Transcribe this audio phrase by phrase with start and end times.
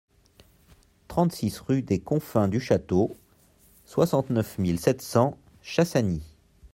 [1.07, 3.15] trente-six rue des Confins du Château,
[3.85, 6.23] soixante-neuf mille sept cents Chassagny